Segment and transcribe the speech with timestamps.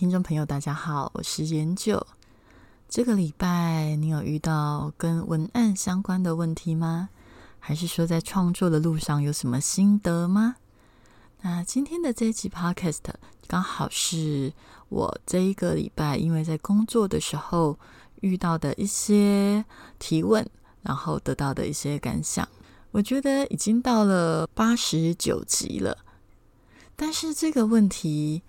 [0.00, 2.06] 听众朋友，大家好，我是研九。
[2.88, 7.10] 这个礼拜你有遇到跟文案相关的问题吗？
[7.58, 10.56] 还是说在创作的路上有什么心得吗？
[11.42, 13.00] 那今天的这一集 Podcast
[13.46, 14.54] 刚好是
[14.88, 17.78] 我这一个礼拜因为在工作的时候
[18.22, 19.62] 遇到的一些
[19.98, 20.48] 提问，
[20.80, 22.48] 然后得到的一些感想。
[22.92, 25.98] 我觉得已经到了八十九集了，
[26.96, 28.42] 但是这个问题。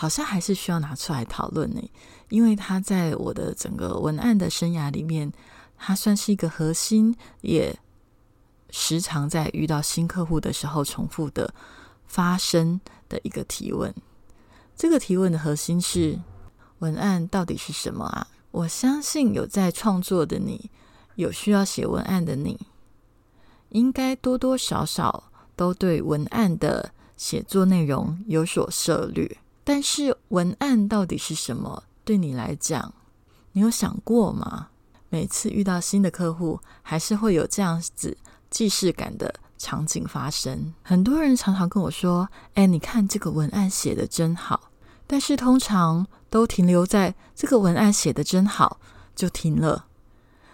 [0.00, 1.82] 好像还是需要拿出来讨论呢，
[2.28, 5.32] 因为它在我的整个文案的生涯里面，
[5.76, 7.76] 它算是一个核心，也
[8.70, 11.52] 时常在遇到新客户的时候重复的
[12.06, 13.92] 发生的一个提问。
[14.76, 16.20] 这个提问的核心是：
[16.78, 18.28] 文案到底是什么啊？
[18.52, 20.70] 我相信有在创作的你，
[21.16, 22.56] 有需要写文案的你，
[23.70, 25.24] 应该多多少少
[25.56, 29.38] 都对文案的写作内容有所涉略。
[29.68, 31.82] 但是文案到底是什么？
[32.02, 32.94] 对你来讲，
[33.52, 34.68] 你有想过吗？
[35.10, 38.16] 每次遇到新的客户，还是会有这样子
[38.48, 40.72] 既视感的场景发生。
[40.82, 44.70] 很多人常常跟我说：“哎，你看这个文案写的真好。”
[45.06, 48.80] 但是通常都停留在这个文案写的真好
[49.14, 49.84] 就停了。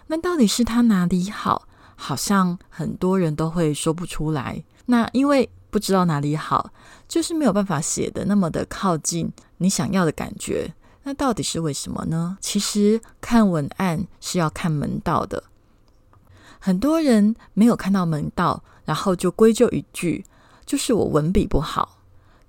[0.07, 1.69] 那到底是他哪里好？
[1.95, 4.65] 好像很多人都会说不出来。
[4.87, 5.49] 那因为。
[5.71, 6.71] 不知道哪里好，
[7.07, 10.73] 就是没有办法写的那么的靠近你想要的感觉。
[11.03, 12.37] 那到底是为什么呢？
[12.41, 15.43] 其实看文案是要看门道的。
[16.59, 20.25] 很多人没有看到门道，然后就归咎一句，
[20.65, 21.99] 就是我文笔不好。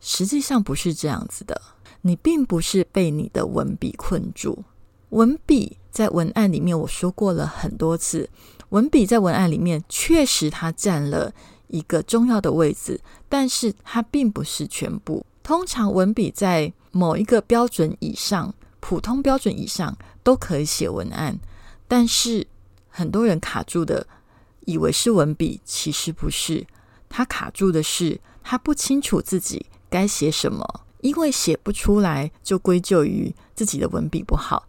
[0.01, 1.61] 实际上不是这样子的，
[2.01, 4.65] 你并不是被你的文笔困住。
[5.11, 8.31] 文笔在文案里面，我说过了很多次，
[8.71, 11.35] 文笔在文案里面确实它占了。
[11.69, 15.25] 一个重要的位置，但是它并不是全部。
[15.43, 21.39] 通常文笔在某一个标准以上，普通标准以上都可以写文案，
[21.87, 22.47] 但是
[22.89, 24.07] 很多人卡住的，
[24.65, 26.67] 以为是文笔，其实不是。
[27.09, 34.67] 他卡住的是他不清楚自己该写什么，因为写不出来，就归咎于自己的文笔不好。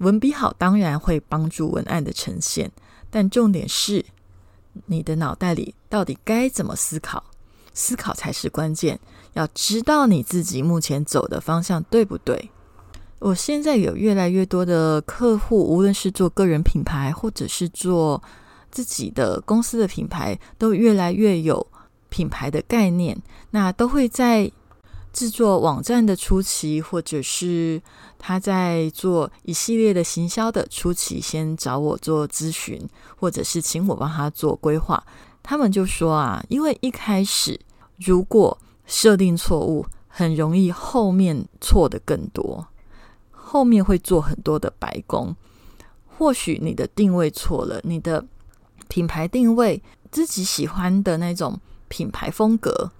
[0.00, 2.70] 文笔好当然会帮助文案的呈现，
[3.10, 4.04] 但重点是。
[4.86, 7.22] 你的脑袋里到底该怎么思考？
[7.72, 8.98] 思考才是关键。
[9.34, 12.50] 要知道你自己目前走的方向对不对？
[13.18, 18.22] 我现在有越来越多的客户，无论是做个人品牌，或者是做
[18.70, 21.66] 自己的公司的品牌，都越来越有
[22.08, 23.20] 品牌的概念。
[23.50, 24.50] 那都会在。
[25.12, 27.80] 制作网站的初期，或者是
[28.18, 35.04] 他在做一系列的行销的初期，先找我做咨询，或者是请我帮他做规划。
[35.42, 37.58] 他们就说啊，因为一开始
[37.96, 38.56] 如果
[38.86, 42.66] 设定错误，很容易后面错的更多，
[43.30, 45.34] 后面会做很多的白工。
[46.06, 48.24] 或许你的定位错了，你的
[48.88, 52.92] 品牌定位自己喜欢的那种品牌风格。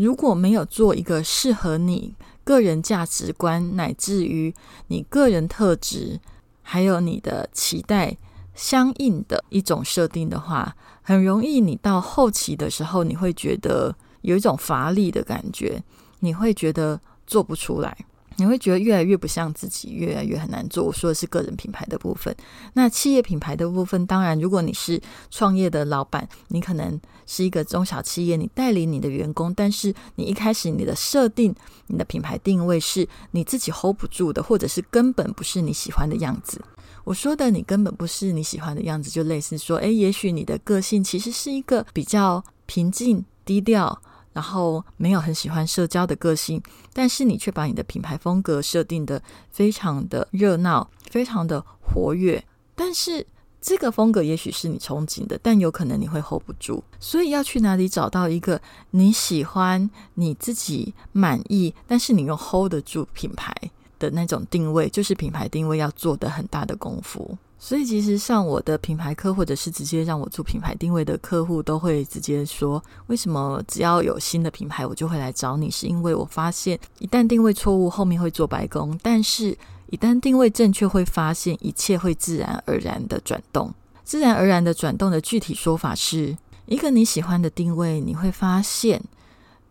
[0.00, 4.54] 如果没有做一个适合你个人价值观，乃至于
[4.86, 6.18] 你个人特质，
[6.62, 8.16] 还有你的期待
[8.54, 15.82] 相应的一种设定的话，很容易你到后期的时候，你会觉得有一种乏力的感觉，
[16.20, 17.94] 你会觉得做不出来。
[18.40, 20.82] 你会觉得越来越不像自己，越来越很难做。
[20.82, 22.34] 我说的是个人品牌的部分。
[22.72, 24.98] 那企业品牌的部分，当然，如果你是
[25.30, 31.54] 创业的老板，你可能是一个中小企业，你带领你的员工，但是你一开始你的设定，
[31.88, 36.58] 你的品牌定位是你自己 hold 不住的，或者是根本不是你喜欢的样子。
[37.04, 44.00] 我说的你根本不是你喜欢的样子，就类似说，诶，也许你的个性其实是一个比较平静、低调。
[44.32, 46.62] 然后没有很喜欢社交的个性，
[46.92, 52.44] 但是你却把你的品牌风格设定的非常的热闹，非常的活跃。
[52.74, 53.26] 但是
[53.60, 56.82] 这个风格也许是你憧憬的，但有可能你会 hold 不住。
[56.98, 58.60] 所以要去哪里找到一个
[58.90, 63.54] 你喜欢、你自己满意，但是你又 hold 得住品牌
[63.98, 67.36] 的那种定位，就是品牌定位要做的很大的功夫。
[67.62, 75.70] 所以其实上我的品牌课，或者是直接让我做品牌定位的客户，都会直接说：为什么只要有新的品牌，我就会来找你？
[75.70, 79.56] 是因为我发现一旦定位错误，后面会做白工；但是
[79.90, 83.70] 一旦定位正确，会发现一切会自然而然的转动。
[84.04, 86.34] 自然而然的转动的具体说法是
[86.64, 89.02] 一个你喜欢的定位，你会发现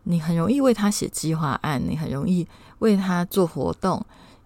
[0.03, 2.47] 你很容易为他写计划案，你很容易
[2.79, 4.05] 为他做活动，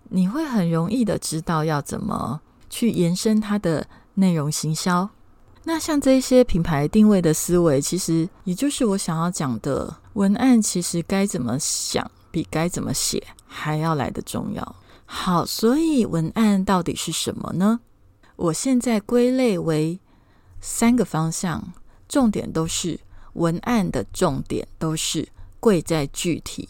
[0.10, 2.40] 你会很容易的知道要怎么。
[2.74, 3.86] 去延伸它的
[4.16, 5.08] 内容行销，
[5.64, 14.76] 那像这些品牌定位的思维，其实也就是我想要讲的文案，其实该怎么想，比该怎么写还要来的重要。
[15.06, 17.80] 好，所以文案到底是什么呢？
[18.36, 20.00] 我现在归类为
[20.60, 21.74] 三个方向，
[22.10, 23.00] 重点都是
[23.34, 25.28] 文案的重点都是
[25.60, 26.68] 贵在具体，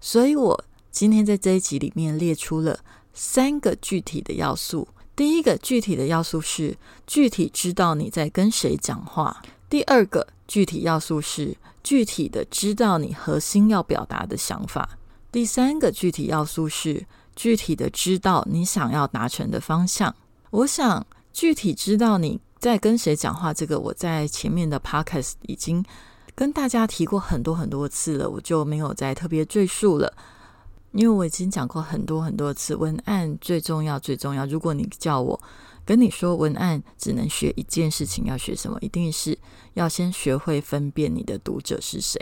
[0.00, 2.78] 所以我今天在这一集里面列出了
[3.12, 4.88] 三个具体的要素。
[5.14, 6.76] 第一个具体的要素是
[7.06, 9.42] 具体知道你在跟谁讲话。
[9.68, 14.98] 第二个具体要素是具体的知道你核心要表达的想法。
[15.30, 20.14] 第三个具体要素是具体的知道你想要达成的方向。
[20.50, 25.84] 我想具体知道你在跟谁讲话，这个我在前面的 podcast 已经
[26.34, 30.12] 跟大家提过很多很多次了，我就没有再特别赘述了。
[30.92, 34.46] 因为我已经讲过很多很多次，文案最重要最重要。
[34.46, 35.40] 如果你叫我
[35.84, 38.78] 跟你说文案只能学一件事情，要学什么？
[38.80, 39.36] 一定是
[39.74, 42.20] 要先学会分辨你的读者是谁。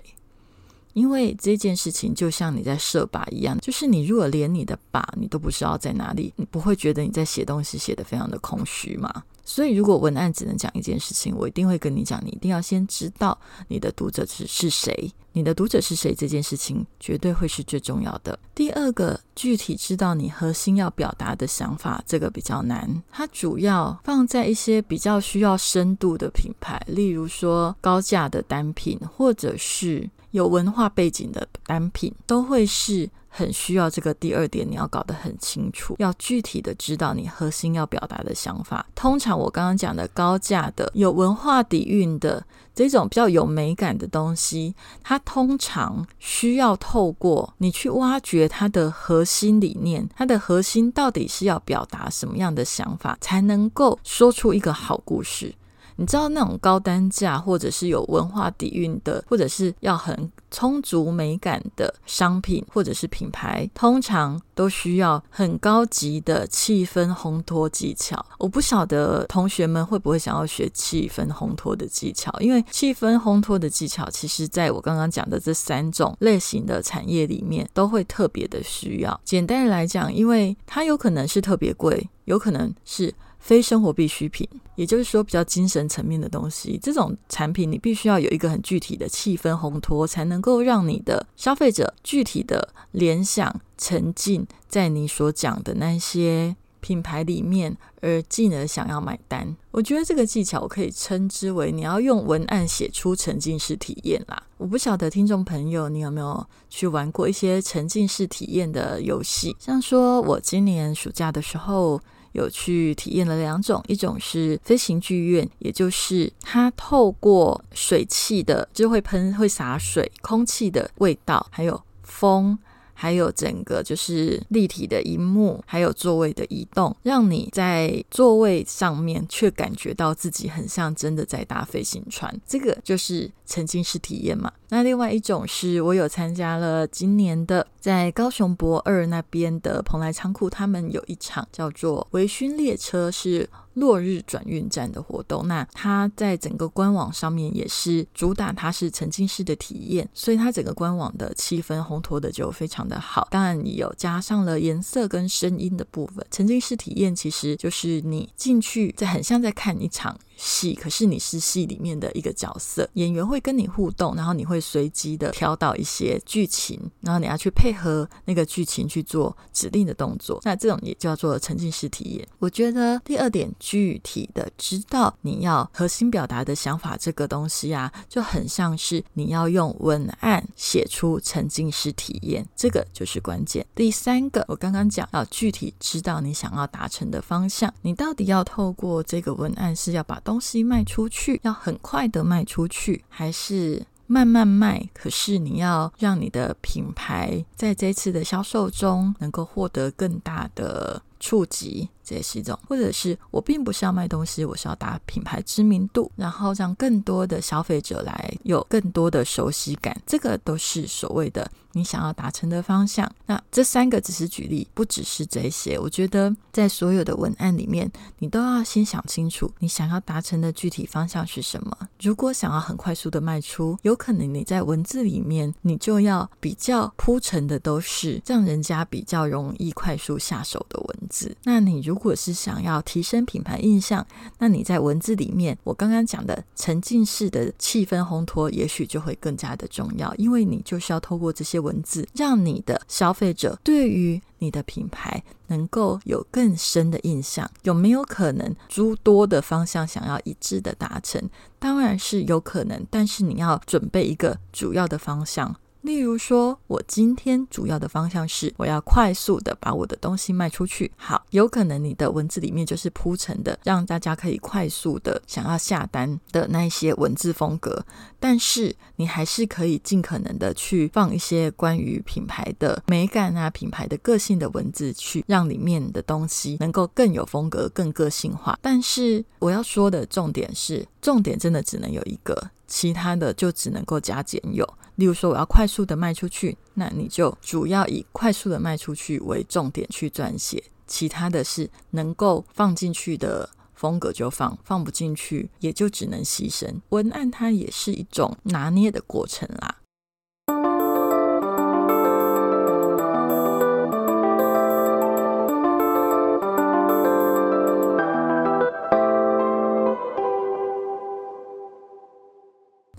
[1.01, 9.11] 因为这件事情就像你在设靶一样，就是你如果连你的靶你都不知道在哪里，你不会觉得你在写东西写得非常的空虚吗？
[9.43, 13.37] 所以，如果文案只能讲一件事情，我一定会跟你讲，你一定要先知道
[13.67, 18.39] 你的读者是是谁，你的读者是谁这件事情绝对会是最重要的。
[18.55, 23.03] 第二个，具体知道你核心要表达的想法，这个比较难。
[23.11, 33.09] 它主要放在一些比较需要深度的品牌，例如说高价的单品，或者是有文化背景的单品，都会是。
[33.33, 38.85] 很需要这个第二点，你要搞得很清楚，要具体的知道你核心要表达的想法。
[38.97, 42.45] 通常我刚刚讲的高价的、有文化底蕴的
[42.75, 44.75] 这种比较有美感的东西，
[45.05, 55.55] 它通常需要透过你去挖掘它的核心理念，它的核心到底是要表达什么样的想法，才能够说出一个好故事。
[56.01, 68.25] 你知道那种高单价，或者是有文化底蕴的，或者是要很充足美感的商品，或者是品牌，通常都需要很高级的气氛烘托技巧。
[68.39, 79.21] 我不晓得同学们会不会想要学气氛烘托的技巧，因为气氛烘托的技巧，其实在我刚刚讲的这三种类型的产业里面，都会特别的需要。
[79.23, 83.13] 简单来讲，因为它有可能是特别贵，有可能是。
[83.43, 84.47] 非生活必需品，
[84.81, 99.55] 也就是说比较精神层面的东西，这种产品你必须要有一个很具体的气氛烘托，才能够让你的消费者具体的联想、沉浸在你所讲的那些品牌里面，而进而想要买单。
[99.71, 104.43] 我觉得这个技巧我可以称之为你要用文案写出沉浸式体验啦。
[104.57, 112.01] 我不晓得听众朋友你有没有去玩过一些沉浸式体验的游戏，像说我今年暑假的时候。
[112.33, 122.59] 有去体验了两种，一种是飞行剧院，也就是它透过水汽的，就会喷、会洒水、空气的味道，还有风。
[123.01, 134.53] 还有整个就是立体的荧幕，还有座位的移动，让你在座位上面却感觉到自己很像真的在搭飞行船，这个就是沉浸式体验嘛。
[134.69, 143.49] 那另外一种是我有参加了今年的在高雄博二那边的蓬莱仓库，他们有一场叫做微醺列车，是。
[143.75, 153.29] 落日转运站的活动，那它在整个官网上面也是主打它是沉浸式的体验，所以它整个官网的气氛烘托的就非常的好。
[153.31, 156.27] 当然，你有加上了颜色跟声音的部分。
[156.31, 160.19] 沉浸式体验其实就是你进去，在很像在看一场。
[160.43, 170.41] 戏，可是你是戏里面的一个角色，演员会跟你互动，然后你会随机的挑到一些剧情，然后你要去配合那个剧情去做指定的动作。
[170.43, 172.27] 那这种也叫做沉浸式体验。
[172.39, 183.67] 我觉得第二点，具体的知道你要核心表达的想法，这个东西啊，就很像是你要用文案写出沉浸式体验，这个就是关键。
[183.75, 190.19] 第三个，我刚刚讲要具体知道你想要达成的方向，你到底要透过这个文案是要把。
[190.31, 194.89] 东西卖出去要很快的卖出去，还是慢慢卖？
[194.95, 201.89] 可是你要让你的品牌在这次的销售中能够获得更大的触及。
[202.11, 213.09] 这也是一种，或者是我并不是要卖东西，我是要打品牌知名度，然后让更多的消费者来有更多的熟悉感，这个都是所谓的你想要达成的方向。
[213.27, 215.79] 那这三个只是举例，不只是这些。
[215.79, 217.89] 我觉得在所有的文案里面，
[218.19, 221.79] 你都要先想清楚你想要达成的具体方向是什么。
[222.01, 231.37] 如果想要很快速的卖出，有可能你在文字里面你就要比较铺陈的都是让人家比较容易快速下手的文字。
[231.45, 234.07] 那你如如如果是想要提升品牌印象，
[234.39, 247.47] 那你在文字里面，我刚刚讲的沉浸式的气氛烘托，也许就会更加的重要，因为你就是要透过这些文字，让你的消费者对于你的品牌能够有更深的印象。
[247.65, 251.23] 有没有可能诸多的方向想要一致的达成？
[251.59, 255.55] 当然是有可能，但是你要准备一个主要的方向。
[255.83, 260.91] 例如说，我今天主要的方向是我要快速的把我的东西卖出去。
[260.97, 267.85] 好，有可能你的文字里面就是铺陈的，让大家可以快速的想要下单的那一些文字风格。
[268.19, 278.59] 但是你还是可以尽可能的去放一些关于品牌的美感啊、品牌的个性的文字，去让里面的东西能够更有风格、更个性化。
[278.61, 284.69] 但是我要说的重点是，重点真的只能有一个，其他的就只能够加减有。
[285.01, 296.69] 例如说，我要快速的卖出去，那你就主要以快速的卖出去为重点去撰写，其他的是能够放进去的风格就放，放不进去也就只能牺牲。
[296.91, 299.79] 文案它也是一种拿捏的过程啦。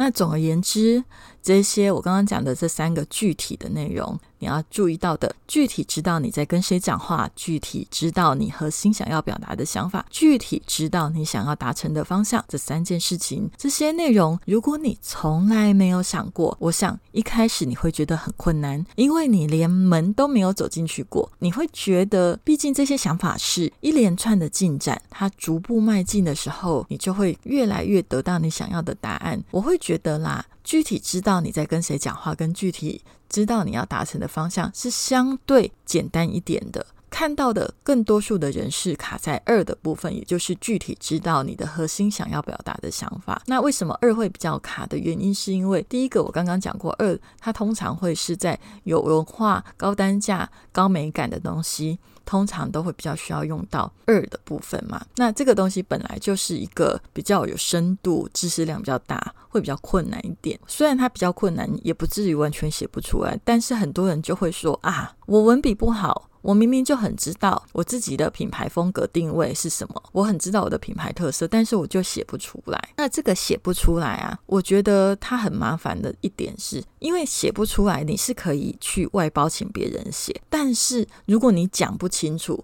[0.02, 1.04] 那总而言之，
[1.44, 4.20] 这些我刚刚讲的这三个具体的内容。
[4.42, 29.40] 你要注意到的，具体知道你在跟谁讲话，具体知道你核心想要表达的想法，具体知道你想要达成的方向，这三件事情，这些内容，如果你从来没有想过，我想一开始你会觉得很困难，因为你连门都没有走进去过，你会觉得，毕竟这些想法是一连串的进展，它逐步迈进的时候，你就会越来越得到你想要的答案。
[29.52, 30.44] 我会觉得啦。
[30.64, 33.02] 具体知道你在跟谁讲话，跟具体
[33.32, 36.86] 知道你要达成的方向是相对简单一点的。
[37.12, 43.40] 看到的更多数的人是卡在二的部分，也就是具体知道你的核心想要表达的想法。
[43.46, 52.00] 那为什么二会比较卡的原因，是因为第一个我刚刚讲过，二它通常会是在有文化、高单价、高美感的东西。
[52.24, 60.58] 通常都会比较需要用到二的部分嘛，那这个东西本来就是一个比较有深度、知识量比较大，会比较困难一点。
[60.68, 66.30] 虽然它比较困难，也不至于完全写不出来，但是很多人就会说啊，我文笔不好。
[66.42, 72.90] 我明明就很知道我自己的品牌风格定位是什么，我很知道我的品牌特色，但是我就写不出来。
[72.98, 82.64] 那这个写不出来啊，我觉得它很麻烦的一点是，因为写不出来，你是可以去外包请别人写，但是如果你讲不清楚。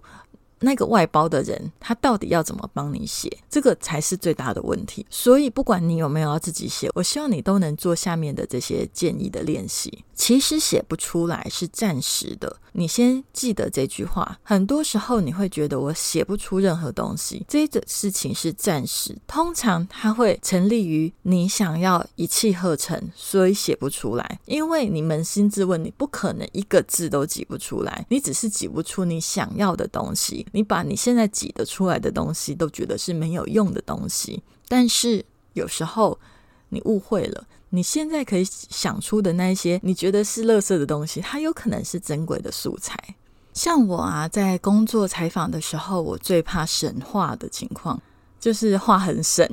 [0.60, 3.30] 那个外包的人，他到底要怎么帮你写？
[3.48, 5.06] 这个才是最大的问题。
[5.10, 10.04] 所以，不管你有没有要自己写，我希望你都能做下面的这些建议的练习。
[10.14, 14.36] 其实写不出来是暂时的，你先记得这句话。
[14.42, 19.16] 很多时候你会觉得我写不出任何东西，这个事情是暂时。
[19.28, 24.40] 通常它会成立于你想要一气呵成，所以写不出来。
[24.46, 30.44] 因为你扪心自问，你不可能一个字都挤不出来，你只是挤不出你想要的东西。
[30.52, 36.18] 你把你现在挤得出来的东西都觉得是没有用的东西，但是有时候
[36.68, 42.96] 你误会了，你现在可以想出的那些你觉得是垃圾的东西，它有可能是珍贵的素材。
[43.54, 48.00] 像我啊，在工作采访的时候，我最怕神话的情况，
[48.38, 49.48] 就是话很省，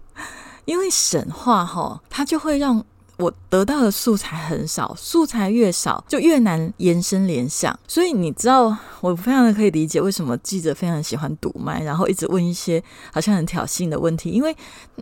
[0.64, 2.84] 因为神话哈，它就会让。
[3.18, 12.82] 我得到的素材很少，素材越少就越难延伸联想，所以你知道，我非常的可以理解为什么记者非常喜欢堵麦，然后一直问一些
[13.12, 14.56] 好像很挑衅的问题，因为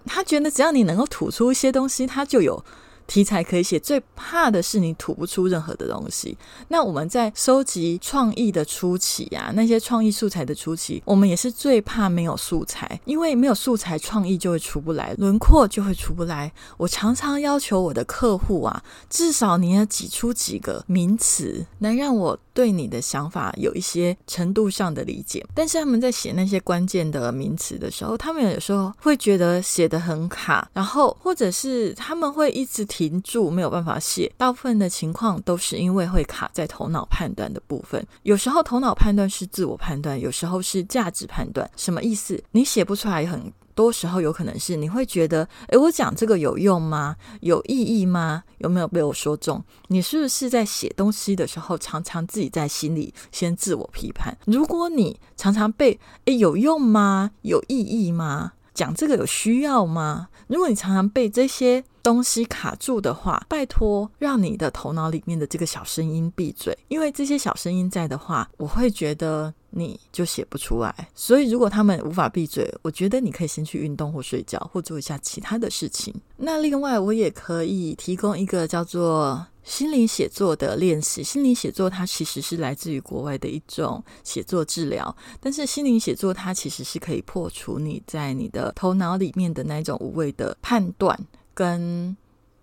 [0.06, 2.64] 他觉得只要你能够吐出一些东西，他就有。
[3.06, 6.36] 题材可以写，最怕的是你吐不出任何的东西。
[6.68, 16.52] 那我们在收集创意的初期呀，那些创意素材的初期，我们也是最怕没有素材，因为没有素材，创意就会出不来，轮廓就会出不来。
[16.76, 25.46] 我常常要求我的客户啊，至少你要挤出几个名词，能让我对你的想法有一些程度上的理解。
[25.54, 32.84] 但是他们在写那些关键的名词的时候，他们有时候会觉得写的很卡，然后或者是他们会一直。
[32.96, 34.32] 停住，没有办法写。
[34.38, 38.02] 大部分的情况都是因为会卡在头脑判断的部分。
[38.22, 41.70] 有时候头脑判断是自我判断，有时候是价值判断。
[41.76, 42.42] 什么意思？
[42.52, 47.16] 你写不出来，很多时候有可能是你会觉得，诶，我讲这个有用吗？
[47.42, 48.42] 有意义吗？
[48.58, 49.62] 有没有被我说中？
[49.88, 54.34] 你是不是在写东西的时候，常常自己在心里先自我批判？
[54.46, 57.32] 如果你常常被，诶，有用吗？
[57.42, 58.52] 有意义吗？
[58.72, 60.28] 讲这个有需要吗？
[60.46, 71.08] 如果你常常被这些东西卡住的话，拜托让你的头脑里面的这个小声音闭嘴，因为这些小声音在的话，我会觉得你就写不出来。
[71.16, 76.14] 所以如果他们无法闭嘴，我觉得你可以先去运动或睡觉，或做一下其他的事情。
[76.36, 79.44] 那另外，我也可以提供一个叫做。
[79.66, 91.18] 心灵写作的练习，心灵写作它其实是来自于国外的一种写作治疗，但是心灵写作它其实是可以破除你在你的头脑里面的那种无谓的判断
[91.56, 92.14] 跟。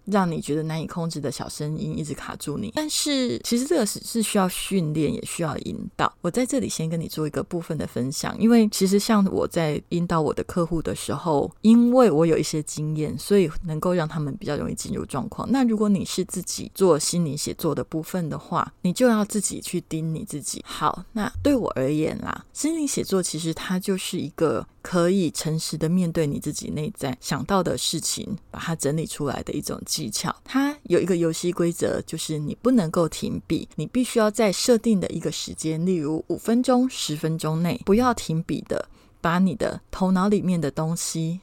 [0.05, 6.13] 让你觉得难以控制的小声音一直卡住你，但是其实这个是是需要训练，也需要引导。
[6.19, 15.49] 我在这里先跟你做一个部分的分享，因为其实像我在引导我的客户的时候，因为我有一些经验，所以能够让他们比较容易进入状况。
[15.49, 20.61] 那如果你是自己做心理写作的部分的话，你就要自己去盯你自己。
[20.67, 24.67] 好，那对我而言啦，心理写作其实它就是一个。
[24.83, 30.35] 可以诚实的面对你自己内在想到的事情，把它整理出来的一种技巧。
[30.43, 38.89] 它有一个游戏规则，就是你不能够停笔，你必须要在设定的一个时间，例如五分钟、十分钟内，不要停笔的
[39.21, 41.39] 把你的头脑里面的东西，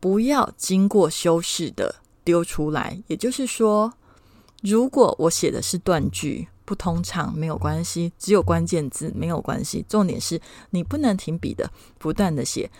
[0.00, 3.00] 不要经过修饰的丢出来。
[3.06, 3.92] 也就是说，
[4.62, 6.48] 如果我写的是断句。
[6.66, 9.82] 不通畅没有关系，只有关键字没有关系。
[9.88, 10.38] 重点是
[10.70, 12.70] 你不能停笔的，不断的写，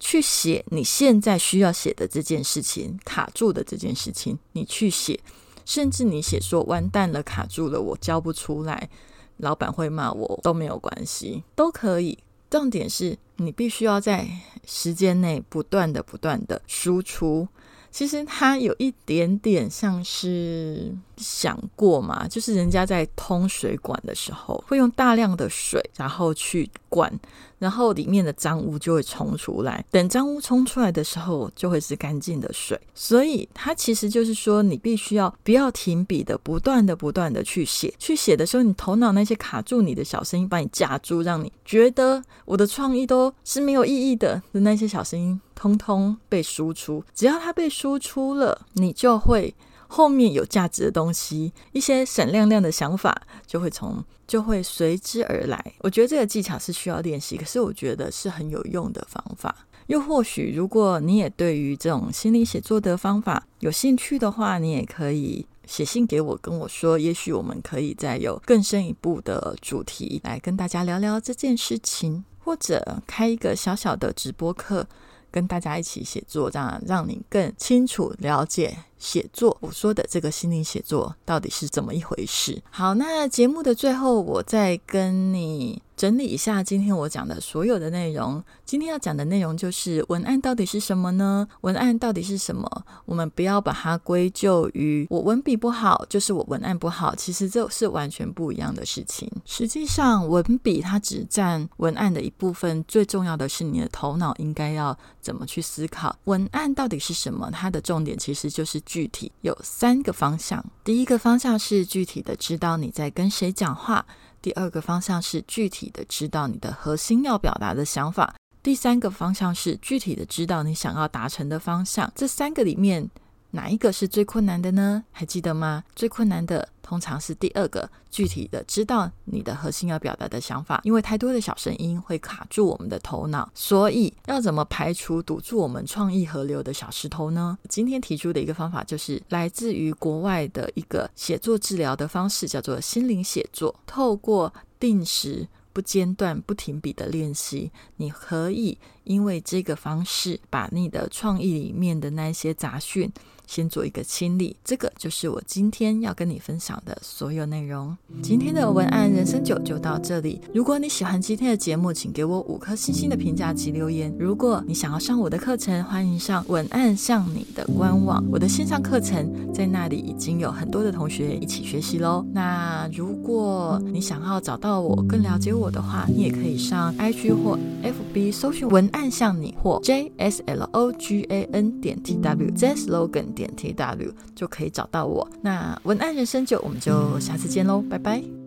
[0.00, 5.20] 去写你现在需要写的这件事情，卡住的这件事情，你去写。
[5.64, 8.88] 甚至你写说完蛋了，卡住了，我交不出来，
[9.36, 12.18] 老板会骂我都没有关系，都可以。
[12.50, 14.28] 重点是你必须要在
[14.66, 17.48] 时间内不断的、不断的输出。
[17.92, 27.12] 其实它有一点点像是想过嘛，就是人家在通水管的时候，会用大量的水，然后去灌。
[27.58, 32.76] 然后里面的脏污就会冲出来，等脏污冲出来的时候，就会是干净的水。
[32.92, 37.94] 所以它其实就是说，你必须要不要停笔的，不断的、不断的去写。
[38.00, 47.04] 去写的时候，你头脑那些卡住你的小声音，把你夹住，让你觉得我的创意都是没有意义的的那些小声音，通通被输出。
[47.14, 49.54] 只要它被输出了，你就会。
[49.94, 53.14] 后面有价值的东西，一些闪亮亮的想法
[53.46, 55.74] 就会从就会随之而来。
[55.80, 59.54] 我觉得这个技巧是需要练习，可是我觉得是很有用的方法。
[59.88, 74.86] 又或许，如果你也对于这种心理写作的方法有兴趣的话，你也可以写信给我，跟我说，也许我们可以再有更深一步的主题来跟大家聊聊这件事情，或者开一个小小的直播课，
[75.32, 78.76] 跟大家一起写作，这样让你更清楚了解。
[78.98, 82.62] 写作，我说的这个心灵写作到底是怎么一回事？
[82.70, 88.42] 好，那节目的最后，我再跟你整理一下今天我讲的所有的内容。
[88.64, 91.46] 今天要讲的内容就是文案到底是什么呢？
[91.60, 92.68] 文案到底是什么？
[93.04, 97.14] 我们不要把它归咎于我文笔不好，就是我文案不好。
[97.14, 99.30] 其实这是完全不一样的事情。
[99.44, 106.18] 实际上，文笔它只占文案的一部分，最重要的是你的头脑应该要怎么去思考。
[106.24, 107.48] 文案到底是什么？
[107.52, 108.82] 它的重点其实就是。
[108.84, 114.04] 具体有三个方向，第一个方向是具体的知道你在跟谁讲话，
[114.42, 122.12] 第二个方向是具体的知道你的核心要表达的想法，第三个方向是具体的知道你想要达成的方向。
[122.14, 123.08] 这三个里面。
[123.52, 125.04] 哪一个是最困难的呢？
[125.12, 125.84] 还记得吗？
[125.94, 137.58] 最困难的通常是第二个，具体的知道你的核心要表达的想法，因为太多的小声音会卡住我们的头脑，所以要怎么排除堵住我们创意河流的小石头呢？
[137.68, 143.78] 今天提出的一个方法就是来自于国外的一个写作治疗的方式，叫做心灵写作。
[143.86, 153.12] 透过定时不间断、不停笔的练习，你可以因为这个方式把你的创意里面的那些杂讯。
[153.52, 157.94] 先做一个清理，这个就是我今天要跟你分享的所有内容。
[158.22, 160.40] 今天的文案人生九就到这里。
[160.54, 164.10] 如果你喜欢今天的节目，请给我五颗星星的评价及留言。
[164.18, 172.24] 如果你想要上我的课程，欢迎上文案向你的官网，我的线上课程在那里已经有很多的同学一起学习喽。
[172.32, 182.74] 那如果你想要找到我更了解我的话，你也可以上 IG 或 FB 搜寻文案向你或 J S L O G A N 点 T W Z
[182.76, 183.41] Slogan 点。
[183.44, 185.28] 点 T W 就可以找到我。
[185.42, 188.41] 那文案人生九，我们就下次见喽，拜拜。